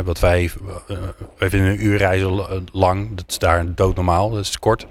wat 0.05 0.21
wij, 0.21 0.51
wij 1.39 1.51
vinden 1.51 1.71
een 1.71 1.85
uur 1.85 1.97
reizen 1.97 2.47
lang. 2.73 3.17
Dat 3.17 3.25
is 3.29 3.39
daar 3.39 3.75
doodnormaal. 3.75 4.31
Dat 4.31 4.41
is 4.41 4.59
kort. 4.59 4.87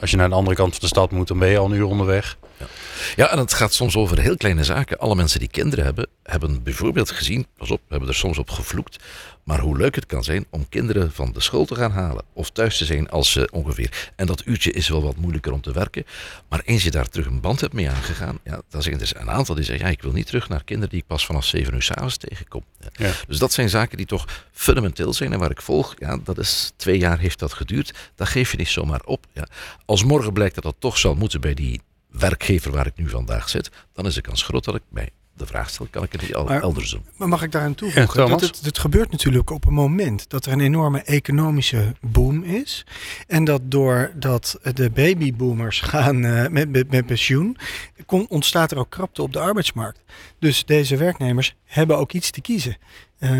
Als 0.00 0.10
je 0.10 0.16
naar 0.16 0.28
de 0.28 0.34
andere 0.34 0.56
kant 0.56 0.70
van 0.70 0.80
de 0.80 0.86
stad 0.86 1.10
moet, 1.10 1.28
dan 1.28 1.38
ben 1.38 1.48
je 1.48 1.58
al 1.58 1.64
een 1.64 1.76
uur 1.76 1.84
onderweg. 1.84 2.36
Ja. 2.60 2.66
Ja, 3.16 3.30
en 3.30 3.38
het 3.38 3.54
gaat 3.54 3.74
soms 3.74 3.96
over 3.96 4.20
heel 4.20 4.36
kleine 4.36 4.64
zaken. 4.64 4.98
Alle 4.98 5.14
mensen 5.14 5.38
die 5.38 5.48
kinderen 5.48 5.84
hebben, 5.84 6.06
hebben 6.22 6.62
bijvoorbeeld 6.62 7.10
gezien, 7.10 7.46
pas 7.56 7.70
op, 7.70 7.80
hebben 7.88 8.08
er 8.08 8.14
soms 8.14 8.38
op 8.38 8.50
gevloekt, 8.50 9.04
maar 9.44 9.60
hoe 9.60 9.76
leuk 9.76 9.94
het 9.94 10.06
kan 10.06 10.24
zijn 10.24 10.46
om 10.50 10.68
kinderen 10.68 11.12
van 11.12 11.32
de 11.32 11.40
school 11.40 11.64
te 11.64 11.74
gaan 11.74 11.90
halen 11.90 12.24
of 12.32 12.50
thuis 12.50 12.78
te 12.78 12.84
zijn 12.84 13.10
als 13.10 13.32
ze 13.32 13.48
ongeveer. 13.52 14.10
En 14.16 14.26
dat 14.26 14.42
uurtje 14.44 14.72
is 14.72 14.88
wel 14.88 15.02
wat 15.02 15.16
moeilijker 15.16 15.52
om 15.52 15.60
te 15.60 15.72
werken, 15.72 16.04
maar 16.48 16.62
eens 16.64 16.82
je 16.82 16.90
daar 16.90 17.08
terug 17.08 17.26
een 17.26 17.40
band 17.40 17.60
hebt 17.60 17.72
mee 17.72 17.90
aangegaan, 17.90 18.38
ja, 18.44 18.60
dan 18.68 18.82
zijn 18.82 19.00
er 19.00 19.12
een 19.14 19.30
aantal 19.30 19.54
die 19.54 19.64
zeggen, 19.64 19.86
ja, 19.86 19.92
ik 19.92 20.02
wil 20.02 20.12
niet 20.12 20.26
terug 20.26 20.48
naar 20.48 20.64
kinderen 20.64 20.90
die 20.90 21.00
ik 21.00 21.06
pas 21.06 21.26
vanaf 21.26 21.44
7 21.44 21.74
uur 21.74 21.82
s'avonds 21.82 22.16
tegenkom. 22.16 22.64
Ja. 22.80 23.06
Ja. 23.06 23.12
Dus 23.26 23.38
dat 23.38 23.52
zijn 23.52 23.68
zaken 23.68 23.96
die 23.96 24.06
toch 24.06 24.26
fundamenteel 24.52 25.12
zijn 25.12 25.32
en 25.32 25.38
waar 25.38 25.50
ik 25.50 25.62
volg, 25.62 25.94
ja, 25.98 26.18
dat 26.24 26.38
is 26.38 26.72
twee 26.76 26.98
jaar 26.98 27.18
heeft 27.18 27.38
dat 27.38 27.52
geduurd, 27.52 27.94
dat 28.14 28.28
geef 28.28 28.50
je 28.50 28.56
niet 28.56 28.68
zomaar 28.68 29.02
op. 29.04 29.26
Ja. 29.32 29.46
Als 29.84 30.04
morgen 30.04 30.32
blijkt 30.32 30.54
dat 30.54 30.64
dat 30.64 30.76
toch 30.78 30.98
zal 30.98 31.14
moeten 31.14 31.40
bij 31.40 31.54
die 31.54 31.80
werkgever 32.10 32.70
waar 32.70 32.86
ik 32.86 32.96
nu 32.96 33.08
vandaag 33.08 33.48
zit, 33.48 33.70
dan 33.92 34.06
is 34.06 34.14
de 34.14 34.20
kans 34.20 34.42
groot 34.42 34.64
dat 34.64 34.74
ik 34.74 34.82
mij 34.88 35.10
de 35.40 35.46
vraag 35.46 35.70
stel, 35.70 35.86
kan 35.90 36.02
ik 36.02 36.12
het 36.12 36.22
niet 36.22 36.44
maar, 36.44 36.62
elders 36.62 36.90
doen? 36.90 37.04
Maar 37.16 37.28
mag 37.28 37.42
ik 37.42 37.52
daaraan 37.52 37.74
toevoegen? 37.74 38.22
Ja, 38.22 38.28
dat 38.28 38.40
het, 38.40 38.60
het 38.60 38.78
gebeurt 38.78 39.10
natuurlijk 39.10 39.50
op 39.50 39.66
een 39.66 39.72
moment 39.72 40.30
dat 40.30 40.46
er 40.46 40.52
een 40.52 40.60
enorme 40.60 41.02
economische 41.02 41.94
boom 42.00 42.42
is. 42.42 42.86
En 43.26 43.44
dat 43.44 43.60
doordat 43.64 44.58
de 44.74 44.90
babyboomers 44.90 45.80
gaan 45.80 46.24
uh, 46.24 46.48
met, 46.48 46.68
met, 46.68 46.90
met, 46.90 47.06
pensioen, 47.06 47.56
kon, 48.06 48.26
ontstaat 48.28 48.70
er 48.70 48.78
ook 48.78 48.90
krapte 48.90 49.22
op 49.22 49.32
de 49.32 49.38
arbeidsmarkt. 49.38 50.00
Dus 50.38 50.64
deze 50.64 50.96
werknemers 50.96 51.54
hebben 51.64 51.98
ook 51.98 52.12
iets 52.12 52.30
te 52.30 52.40
kiezen. 52.40 52.76
Uh, 53.18 53.30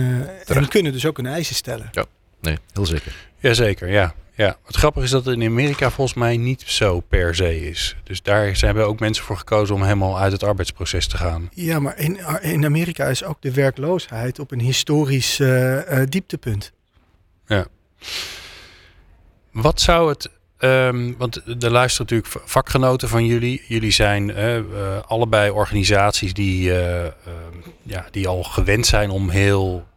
en 0.56 0.68
kunnen 0.68 0.92
dus 0.92 1.06
ook 1.06 1.18
een 1.18 1.26
eisen 1.26 1.54
stellen. 1.54 1.88
Ja, 1.92 2.04
nee, 2.40 2.58
heel 2.72 2.86
zeker. 2.86 3.14
Jazeker, 3.38 3.90
ja. 3.90 4.14
Ja, 4.40 4.56
het 4.66 4.76
grappige 4.76 5.04
is 5.04 5.10
dat 5.10 5.24
het 5.24 5.34
in 5.36 5.46
Amerika 5.46 5.90
volgens 5.90 6.16
mij 6.16 6.36
niet 6.36 6.62
zo 6.66 7.00
per 7.00 7.34
se 7.34 7.68
is. 7.68 7.96
Dus 8.02 8.22
daar 8.22 8.56
hebben 8.60 8.86
ook 8.86 9.00
mensen 9.00 9.24
voor 9.24 9.36
gekozen 9.36 9.74
om 9.74 9.82
helemaal 9.82 10.18
uit 10.18 10.32
het 10.32 10.42
arbeidsproces 10.42 11.06
te 11.06 11.16
gaan. 11.16 11.48
Ja, 11.54 11.78
maar 11.78 11.98
in, 11.98 12.18
in 12.40 12.64
Amerika 12.64 13.06
is 13.06 13.24
ook 13.24 13.36
de 13.40 13.52
werkloosheid 13.52 14.38
op 14.38 14.50
een 14.50 14.60
historisch 14.60 15.38
uh, 15.38 15.72
uh, 15.74 16.02
dieptepunt. 16.08 16.72
Ja. 17.46 17.66
Wat 19.52 19.80
zou 19.80 20.08
het. 20.08 20.30
Um, 20.58 21.16
want 21.18 21.36
er 21.36 21.70
luisteren 21.70 22.06
natuurlijk 22.10 22.50
vakgenoten 22.50 23.08
van 23.08 23.26
jullie. 23.26 23.62
Jullie 23.68 23.92
zijn 23.92 24.28
uh, 24.28 24.58
allebei 25.06 25.50
organisaties 25.50 26.34
die, 26.34 26.72
ja, 27.82 28.06
die 28.10 28.28
al 28.28 28.42
gewend 28.42 28.86
zijn 28.86 29.10
om 29.10 29.30
heel 29.30 29.88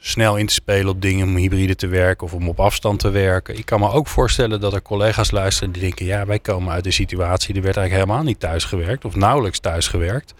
snel 0.00 0.36
in 0.36 0.46
te 0.46 0.54
spelen 0.54 0.88
op 0.88 1.02
dingen 1.02 1.28
om 1.28 1.36
hybride 1.36 1.74
te 1.74 1.86
werken 1.86 2.26
of 2.26 2.32
om 2.32 2.48
op 2.48 2.60
afstand 2.60 2.98
te 2.98 3.10
werken. 3.10 3.58
Ik 3.58 3.64
kan 3.64 3.80
me 3.80 3.90
ook 3.90 4.06
voorstellen 4.06 4.60
dat 4.60 4.74
er 4.74 4.82
collega's 4.82 5.30
luisteren 5.30 5.72
die 5.72 5.82
denken, 5.82 6.06
ja, 6.06 6.26
wij 6.26 6.38
komen 6.38 6.72
uit 6.72 6.86
een 6.86 6.92
situatie, 6.92 7.52
die 7.52 7.62
werd 7.62 7.76
eigenlijk 7.76 8.06
helemaal 8.06 8.26
niet 8.26 8.40
thuisgewerkt 8.40 9.04
of 9.04 9.14
nauwelijks 9.14 9.58
thuisgewerkt. 9.58 10.34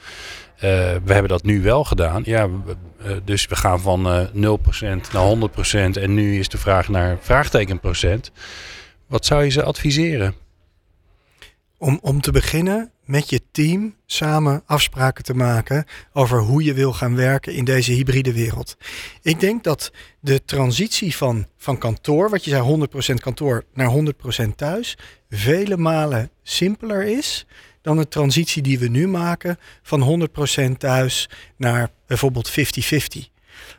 Uh, 0.55 0.61
we 1.05 1.13
hebben 1.13 1.29
dat 1.29 1.43
nu 1.43 1.63
wel 1.63 1.85
gedaan. 1.85 2.23
Ja, 2.25 2.47
uh, 2.47 3.13
dus 3.25 3.47
we 3.47 3.57
gaan 3.57 3.81
van 3.81 4.07
uh, 4.35 4.57
0% 4.59 5.11
naar 5.13 5.37
100% 5.97 6.01
en 6.01 6.15
nu 6.15 6.39
is 6.39 6.49
de 6.49 6.59
vraag 6.59 6.89
naar 6.89 7.19
vraagteken 7.21 7.81
procent. 7.81 8.31
Wat 9.07 9.27
zou 9.27 9.45
je 9.45 9.51
ze 9.51 9.63
adviseren? 9.63 10.35
Om, 11.81 11.99
om 12.03 12.21
te 12.21 12.33
beginnen 12.33 12.93
met 13.05 13.31
je 13.31 13.41
team 13.53 13.95
samen 14.07 14.63
afspraken 14.67 15.25
te 15.25 15.35
maken 15.35 15.85
over 16.13 16.41
hoe 16.41 16.65
je 16.65 16.75
wil 16.75 16.93
gaan 16.93 17.17
werken 17.17 17.55
in 17.55 17.65
deze 17.65 17.93
hybride 17.93 18.33
wereld. 18.33 18.77
Ik 19.23 19.41
denk 19.41 19.65
dat 19.65 19.93
de 20.21 20.45
transitie 20.45 21.17
van, 21.17 21.47
van 21.57 21.79
kantoor, 21.79 22.31
wat 22.31 22.45
je 22.45 22.51
zei 22.51 22.87
100% 23.13 23.15
kantoor 23.15 23.65
naar 23.75 23.91
100% 24.45 24.49
thuis, 24.57 24.99
vele 25.31 25.77
malen 25.77 26.31
simpeler 26.43 27.03
is 27.03 27.47
dan 27.83 27.97
de 27.97 28.09
transitie 28.09 28.63
die 28.63 28.79
we 28.79 28.89
nu 28.89 29.09
maken 29.09 29.59
van 29.83 30.29
100% 30.69 30.73
thuis 30.79 31.29
naar 31.57 31.91
bijvoorbeeld 32.07 32.51
50-50. 32.51 32.55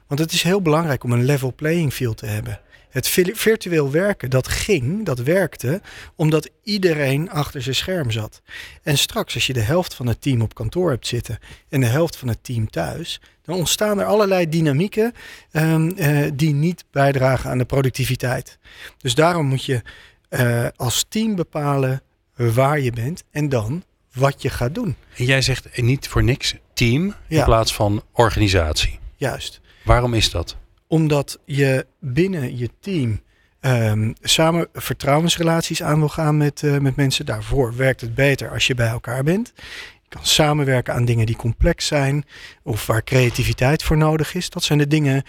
Want 0.07 0.19
het 0.19 0.31
is 0.31 0.43
heel 0.43 0.61
belangrijk 0.61 1.03
om 1.03 1.11
een 1.11 1.25
level 1.25 1.53
playing 1.53 1.93
field 1.93 2.17
te 2.17 2.25
hebben. 2.25 2.59
Het 2.89 3.07
virtueel 3.33 3.91
werken, 3.91 4.29
dat 4.29 4.47
ging, 4.47 5.05
dat 5.05 5.19
werkte, 5.19 5.81
omdat 6.15 6.49
iedereen 6.63 7.29
achter 7.29 7.61
zijn 7.61 7.75
scherm 7.75 8.11
zat. 8.11 8.41
En 8.83 8.97
straks, 8.97 9.33
als 9.33 9.47
je 9.47 9.53
de 9.53 9.61
helft 9.61 9.93
van 9.93 10.07
het 10.07 10.21
team 10.21 10.41
op 10.41 10.53
kantoor 10.53 10.89
hebt 10.89 11.07
zitten 11.07 11.39
en 11.69 11.79
de 11.79 11.85
helft 11.85 12.15
van 12.15 12.27
het 12.27 12.43
team 12.43 12.69
thuis, 12.69 13.21
dan 13.41 13.55
ontstaan 13.55 13.99
er 13.99 14.05
allerlei 14.05 14.49
dynamieken 14.49 15.13
um, 15.51 15.91
uh, 15.97 16.29
die 16.33 16.53
niet 16.53 16.85
bijdragen 16.91 17.49
aan 17.49 17.57
de 17.57 17.65
productiviteit. 17.65 18.57
Dus 18.97 19.15
daarom 19.15 19.45
moet 19.45 19.65
je 19.65 19.81
uh, 20.29 20.67
als 20.75 21.05
team 21.09 21.35
bepalen 21.35 22.01
waar 22.35 22.79
je 22.79 22.91
bent 22.91 23.23
en 23.31 23.49
dan 23.49 23.83
wat 24.13 24.41
je 24.41 24.49
gaat 24.49 24.75
doen. 24.75 24.95
En 25.15 25.25
jij 25.25 25.41
zegt 25.41 25.81
niet 25.81 26.07
voor 26.07 26.23
niks 26.23 26.55
team 26.73 27.03
in 27.03 27.15
ja. 27.27 27.43
plaats 27.43 27.73
van 27.73 28.03
organisatie. 28.11 28.99
Juist. 29.21 29.61
Waarom 29.83 30.13
is 30.13 30.31
dat? 30.31 30.57
Omdat 30.87 31.39
je 31.45 31.85
binnen 31.99 32.57
je 32.57 32.69
team 32.79 33.21
um, 33.61 34.13
samen 34.21 34.67
vertrouwensrelaties 34.73 35.83
aan 35.83 35.99
wil 35.99 36.09
gaan 36.09 36.37
met, 36.37 36.61
uh, 36.61 36.77
met 36.77 36.95
mensen. 36.95 37.25
Daarvoor 37.25 37.75
werkt 37.75 38.01
het 38.01 38.15
beter 38.15 38.49
als 38.49 38.67
je 38.67 38.75
bij 38.75 38.87
elkaar 38.87 39.23
bent. 39.23 39.53
Je 39.55 40.09
kan 40.09 40.25
samenwerken 40.25 40.93
aan 40.93 41.05
dingen 41.05 41.25
die 41.25 41.35
complex 41.35 41.87
zijn 41.87 42.25
of 42.63 42.85
waar 42.85 43.03
creativiteit 43.03 43.83
voor 43.83 43.97
nodig 43.97 44.33
is. 44.33 44.49
Dat 44.49 44.63
zijn 44.63 44.79
de 44.79 44.87
dingen 44.87 45.23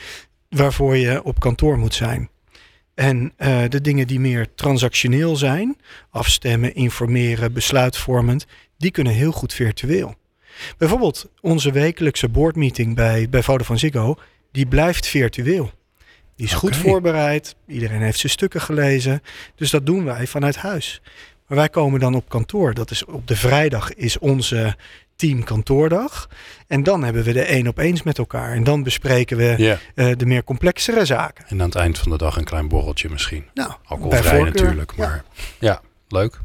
waarvoor 0.48 0.96
je 0.96 1.22
op 1.22 1.40
kantoor 1.40 1.78
moet 1.78 1.94
zijn. 1.94 2.30
En 2.94 3.32
uh, 3.38 3.62
de 3.68 3.80
dingen 3.80 4.06
die 4.06 4.20
meer 4.20 4.54
transactioneel 4.54 5.36
zijn, 5.36 5.76
afstemmen, 6.10 6.74
informeren, 6.74 7.52
besluitvormend, 7.52 8.46
die 8.76 8.90
kunnen 8.90 9.12
heel 9.12 9.32
goed 9.32 9.52
virtueel. 9.52 10.20
Bijvoorbeeld 10.78 11.30
onze 11.40 11.72
wekelijkse 11.72 12.28
boardmeeting 12.28 12.94
bij, 12.94 13.28
bij 13.28 13.42
Vodafone 13.42 13.78
Ziggo, 13.78 14.16
die 14.52 14.66
blijft 14.66 15.06
virtueel. 15.06 15.70
Die 16.36 16.46
is 16.46 16.52
goed 16.52 16.76
voorbereid, 16.76 17.54
iedereen 17.66 18.02
heeft 18.02 18.18
zijn 18.18 18.32
stukken 18.32 18.60
gelezen, 18.60 19.22
dus 19.54 19.70
dat 19.70 19.86
doen 19.86 20.04
wij 20.04 20.26
vanuit 20.26 20.56
huis. 20.56 21.00
Maar 21.46 21.58
wij 21.58 21.68
komen 21.68 22.00
dan 22.00 22.14
op 22.14 22.28
kantoor, 22.28 22.74
dat 22.74 22.90
is 22.90 23.04
op 23.04 23.26
de 23.26 23.36
vrijdag 23.36 23.94
is 23.94 24.18
onze 24.18 24.76
team 25.16 25.44
kantoordag. 25.44 26.28
En 26.66 26.82
dan 26.82 27.04
hebben 27.04 27.22
we 27.22 27.32
de 27.32 27.42
één 27.42 27.68
op 27.68 27.78
eens 27.78 28.02
met 28.02 28.18
elkaar. 28.18 28.52
En 28.52 28.64
dan 28.64 28.82
bespreken 28.82 29.36
we 29.36 29.78
uh, 29.94 30.12
de 30.16 30.26
meer 30.26 30.44
complexere 30.44 31.04
zaken. 31.04 31.44
En 31.48 31.60
aan 31.60 31.66
het 31.66 31.74
eind 31.74 31.98
van 31.98 32.10
de 32.10 32.18
dag 32.18 32.36
een 32.36 32.44
klein 32.44 32.68
borreltje 32.68 33.08
misschien. 33.10 33.44
Nou, 33.54 33.72
Alcoholvrij 33.84 34.42
natuurlijk, 34.42 34.96
maar 34.96 35.24
ja, 35.58 35.80
leuk. 36.08 36.38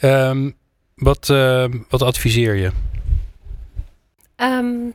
Um, 0.00 0.54
wat, 0.94 1.28
uh, 1.28 1.64
wat 1.88 2.02
adviseer 2.02 2.54
je? 2.54 2.70
Um, 4.38 4.94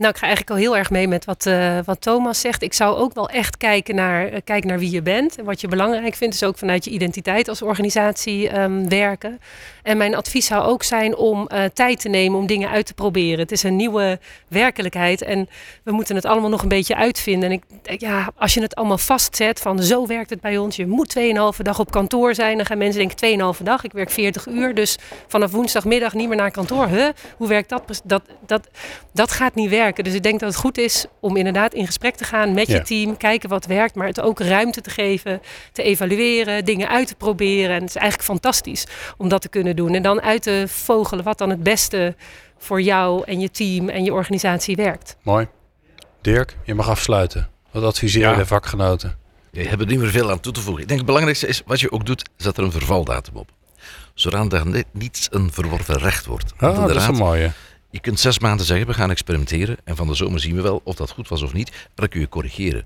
nou, 0.00 0.12
ik 0.12 0.18
ga 0.18 0.26
eigenlijk 0.26 0.50
al 0.50 0.56
heel 0.56 0.76
erg 0.76 0.90
mee 0.90 1.08
met 1.08 1.24
wat, 1.24 1.46
uh, 1.46 1.78
wat 1.84 2.00
Thomas 2.00 2.40
zegt. 2.40 2.62
Ik 2.62 2.72
zou 2.72 2.96
ook 2.96 3.14
wel 3.14 3.28
echt 3.28 3.56
kijken 3.56 3.94
naar, 3.94 4.32
uh, 4.32 4.56
naar 4.60 4.78
wie 4.78 4.90
je 4.90 5.02
bent. 5.02 5.38
En 5.38 5.44
wat 5.44 5.60
je 5.60 5.68
belangrijk 5.68 6.14
vindt, 6.14 6.34
is 6.34 6.42
ook 6.42 6.58
vanuit 6.58 6.84
je 6.84 6.90
identiteit 6.90 7.48
als 7.48 7.62
organisatie 7.62 8.58
um, 8.58 8.88
werken. 8.88 9.40
En 9.82 9.96
mijn 9.96 10.14
advies 10.14 10.46
zou 10.46 10.64
ook 10.64 10.82
zijn 10.82 11.16
om 11.16 11.48
uh, 11.52 11.64
tijd 11.64 12.00
te 12.00 12.08
nemen 12.08 12.38
om 12.38 12.46
dingen 12.46 12.68
uit 12.68 12.86
te 12.86 12.94
proberen. 12.94 13.38
Het 13.38 13.52
is 13.52 13.62
een 13.62 13.76
nieuwe 13.76 14.18
werkelijkheid 14.48 15.22
en 15.22 15.48
we 15.82 15.92
moeten 15.92 16.14
het 16.14 16.24
allemaal 16.24 16.50
nog 16.50 16.62
een 16.62 16.68
beetje 16.68 16.96
uitvinden. 16.96 17.50
En 17.50 17.62
ik, 17.82 18.00
ja, 18.00 18.32
als 18.36 18.54
je 18.54 18.60
het 18.60 18.74
allemaal 18.74 18.98
vastzet 18.98 19.60
van 19.60 19.82
zo 19.82 20.06
werkt 20.06 20.30
het 20.30 20.40
bij 20.40 20.58
ons. 20.58 20.76
Je 20.76 20.86
moet 20.86 21.18
2,5 21.18 21.62
dag 21.62 21.78
op 21.78 21.90
kantoor 21.90 22.34
zijn. 22.34 22.56
Dan 22.56 22.66
gaan 22.66 22.78
mensen 22.78 23.08
denken 23.08 23.54
2,5 23.56 23.62
dag. 23.62 23.84
Ik 23.84 23.92
werk 23.92 24.10
40 24.10 24.46
uur, 24.46 24.74
dus 24.74 24.98
vanaf 25.26 25.50
woensdagmiddag 25.50 26.14
niet 26.14 26.28
meer 26.28 26.36
naar 26.36 26.50
kantoor. 26.50 26.86
Huh? 26.86 27.08
Hoe 27.36 27.48
werkt 27.48 27.68
dat? 27.68 28.00
Dat, 28.04 28.22
dat? 28.46 28.68
dat 29.12 29.30
gaat 29.30 29.54
niet 29.54 29.70
werken. 29.70 29.88
Dus 29.96 30.14
ik 30.14 30.22
denk 30.22 30.40
dat 30.40 30.48
het 30.48 30.58
goed 30.58 30.78
is 30.78 31.06
om 31.20 31.36
inderdaad 31.36 31.74
in 31.74 31.86
gesprek 31.86 32.14
te 32.14 32.24
gaan 32.24 32.54
met 32.54 32.66
je 32.66 32.82
team, 32.82 33.16
kijken 33.16 33.48
wat 33.48 33.66
werkt, 33.66 33.94
maar 33.94 34.06
het 34.06 34.20
ook 34.20 34.40
ruimte 34.40 34.80
te 34.80 34.90
geven, 34.90 35.40
te 35.72 35.82
evalueren, 35.82 36.64
dingen 36.64 36.88
uit 36.88 37.06
te 37.06 37.14
proberen. 37.14 37.74
En 37.74 37.80
het 37.80 37.88
is 37.88 37.96
eigenlijk 37.96 38.28
fantastisch 38.28 38.86
om 39.16 39.28
dat 39.28 39.42
te 39.42 39.48
kunnen 39.48 39.76
doen. 39.76 39.94
En 39.94 40.02
dan 40.02 40.20
uit 40.20 40.42
te 40.42 40.64
vogelen 40.68 41.24
wat 41.24 41.38
dan 41.38 41.50
het 41.50 41.62
beste 41.62 42.14
voor 42.58 42.82
jou 42.82 43.24
en 43.24 43.40
je 43.40 43.50
team 43.50 43.88
en 43.88 44.04
je 44.04 44.12
organisatie 44.12 44.76
werkt. 44.76 45.16
Mooi. 45.22 45.48
Dirk, 46.20 46.56
je 46.64 46.74
mag 46.74 46.88
afsluiten. 46.88 47.48
Wat 47.70 47.82
adviseer 47.82 48.30
je 48.30 48.36
de 48.36 48.46
vakgenoten? 48.46 49.18
Je 49.50 49.68
hebt 49.68 49.80
er 49.80 49.86
niet 49.86 49.98
meer 49.98 50.10
veel 50.10 50.30
aan 50.30 50.40
toe 50.40 50.52
te 50.52 50.60
voegen. 50.60 50.82
Ik 50.82 50.88
denk 50.88 50.98
het 50.98 51.08
belangrijkste 51.08 51.46
is, 51.46 51.62
wat 51.66 51.80
je 51.80 51.92
ook 51.92 52.06
doet, 52.06 52.28
zet 52.36 52.56
er 52.56 52.64
een 52.64 52.72
vervaldatum 52.72 53.36
op. 53.36 53.48
Zodat 54.14 54.52
er 54.52 54.84
niets 54.92 55.28
een 55.30 55.52
verworven 55.52 55.98
recht 55.98 56.26
wordt. 56.26 56.52
Ah, 56.56 56.86
dat 56.86 56.96
is 56.96 57.06
een 57.06 57.14
mooie. 57.14 57.52
Je 57.90 58.00
kunt 58.00 58.20
zes 58.20 58.38
maanden 58.38 58.66
zeggen, 58.66 58.86
we 58.86 58.94
gaan 58.94 59.10
experimenteren. 59.10 59.76
En 59.84 59.96
van 59.96 60.06
de 60.06 60.14
zomer 60.14 60.40
zien 60.40 60.54
we 60.54 60.62
wel 60.62 60.80
of 60.84 60.94
dat 60.94 61.10
goed 61.10 61.28
was 61.28 61.42
of 61.42 61.52
niet. 61.52 61.68
En 61.70 61.90
dan 61.94 62.08
kun 62.08 62.20
je 62.20 62.28
corrigeren. 62.28 62.84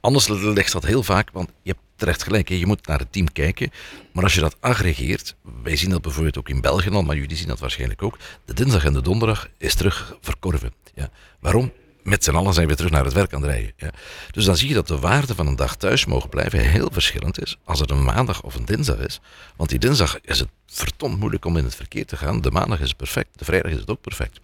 Anders 0.00 0.28
ligt 0.28 0.72
dat 0.72 0.84
heel 0.84 1.02
vaak, 1.02 1.30
want 1.32 1.48
je 1.62 1.70
hebt 1.70 1.82
terecht 1.96 2.22
gelijk. 2.22 2.48
Je 2.48 2.66
moet 2.66 2.86
naar 2.86 2.98
het 2.98 3.12
team 3.12 3.32
kijken. 3.32 3.70
Maar 4.12 4.24
als 4.24 4.34
je 4.34 4.40
dat 4.40 4.56
aggregeert, 4.60 5.36
wij 5.62 5.76
zien 5.76 5.90
dat 5.90 6.02
bijvoorbeeld 6.02 6.38
ook 6.38 6.48
in 6.48 6.60
België 6.60 6.90
al, 6.90 7.02
maar 7.02 7.16
jullie 7.16 7.36
zien 7.36 7.48
dat 7.48 7.58
waarschijnlijk 7.58 8.02
ook. 8.02 8.18
De 8.44 8.54
dinsdag 8.54 8.84
en 8.84 8.92
de 8.92 9.02
donderdag 9.02 9.48
is 9.58 9.74
terug 9.74 10.16
verkorven. 10.20 10.72
Ja. 10.94 11.10
Waarom? 11.40 11.72
Met 12.06 12.24
z'n 12.24 12.34
allen 12.34 12.54
zijn 12.54 12.68
we 12.68 12.76
terug 12.76 12.90
naar 12.90 13.04
het 13.04 13.12
werk 13.12 13.34
aan 13.34 13.42
het 13.42 13.50
rijden. 13.50 13.72
Ja. 13.76 13.90
Dus 14.30 14.44
dan 14.44 14.56
zie 14.56 14.68
je 14.68 14.74
dat 14.74 14.88
de 14.88 14.98
waarde 14.98 15.34
van 15.34 15.46
een 15.46 15.56
dag 15.56 15.76
thuis 15.76 16.04
mogen 16.04 16.28
blijven 16.28 16.58
heel 16.58 16.88
verschillend 16.92 17.42
is 17.42 17.58
als 17.64 17.80
het 17.80 17.90
een 17.90 18.04
maandag 18.04 18.42
of 18.42 18.54
een 18.54 18.64
dinsdag 18.64 18.98
is. 18.98 19.20
Want 19.56 19.70
die 19.70 19.78
dinsdag 19.78 20.18
is 20.20 20.38
het 20.38 20.48
verdomd 20.66 21.18
moeilijk 21.18 21.44
om 21.44 21.56
in 21.56 21.64
het 21.64 21.74
verkeer 21.74 22.06
te 22.06 22.16
gaan. 22.16 22.40
De 22.40 22.50
maandag 22.50 22.80
is 22.80 22.92
perfect, 22.92 23.38
de 23.38 23.44
vrijdag 23.44 23.72
is 23.72 23.78
het 23.78 23.90
ook 23.90 24.00
perfect. 24.00 24.40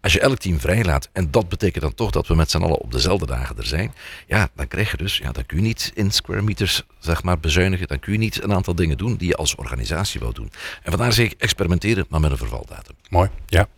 Als 0.00 0.12
je 0.12 0.20
elk 0.20 0.38
team 0.38 0.60
vrijlaat, 0.60 1.08
en 1.12 1.30
dat 1.30 1.48
betekent 1.48 1.82
dan 1.82 1.94
toch 1.94 2.10
dat 2.10 2.26
we 2.26 2.34
met 2.34 2.50
z'n 2.50 2.62
allen 2.62 2.78
op 2.78 2.92
dezelfde 2.92 3.26
dagen 3.26 3.56
er 3.56 3.66
zijn, 3.66 3.94
ja, 4.26 4.48
dan 4.54 4.68
krijg 4.68 4.90
je 4.90 4.96
dus, 4.96 5.18
ja, 5.18 5.32
dan 5.32 5.46
kun 5.46 5.56
je 5.56 5.62
niet 5.62 5.92
in 5.94 6.10
square 6.10 6.42
meters, 6.42 6.82
zeg 6.98 7.22
maar, 7.22 7.40
bezuinigen. 7.40 7.88
Dan 7.88 7.98
kun 7.98 8.12
je 8.12 8.18
niet 8.18 8.42
een 8.42 8.52
aantal 8.52 8.74
dingen 8.74 8.98
doen 8.98 9.16
die 9.16 9.28
je 9.28 9.36
als 9.36 9.54
organisatie 9.54 10.20
wil 10.20 10.32
doen. 10.32 10.50
En 10.82 10.90
vandaar 10.90 11.12
zeg 11.12 11.26
ik 11.26 11.40
experimenteren, 11.40 12.06
maar 12.08 12.20
met 12.20 12.30
een 12.30 12.36
vervaldatum. 12.36 12.96
Mooi, 13.08 13.30
ja. 13.46 13.68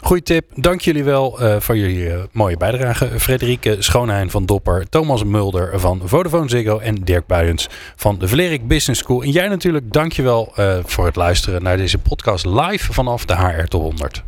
Goeie 0.00 0.22
tip. 0.22 0.44
Dank 0.54 0.80
jullie 0.80 1.04
wel 1.04 1.42
uh, 1.42 1.56
voor 1.58 1.76
jullie 1.76 2.06
uh, 2.06 2.18
mooie 2.32 2.56
bijdrage. 2.56 3.10
Frederike 3.18 3.76
Schoonheijn 3.78 4.30
van 4.30 4.46
Dopper, 4.46 4.88
Thomas 4.88 5.24
Mulder 5.24 5.80
van 5.80 6.00
Vodafone 6.04 6.48
Ziggo 6.48 6.78
en 6.78 6.94
Dirk 6.94 7.26
Buijens 7.26 7.68
van 7.96 8.18
de 8.18 8.28
Vlerik 8.28 8.68
Business 8.68 9.00
School. 9.00 9.22
En 9.22 9.30
jij 9.30 9.48
natuurlijk, 9.48 9.92
dankjewel 9.92 10.52
uh, 10.56 10.78
voor 10.84 11.06
het 11.06 11.16
luisteren 11.16 11.62
naar 11.62 11.76
deze 11.76 11.98
podcast 11.98 12.44
live 12.44 12.92
vanaf 12.92 13.24
de 13.24 13.36
HR 13.36 13.64
tot 13.64 13.82
100. 13.82 14.22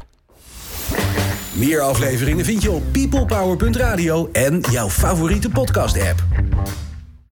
Meer 1.52 1.80
afleveringen 1.80 2.44
vind 2.44 2.62
je 2.62 2.70
op 2.70 2.82
peoplepower.radio 2.92 4.28
en 4.32 4.60
jouw 4.70 4.88
favoriete 4.88 5.48
podcast 5.48 6.00
app. 6.00 6.24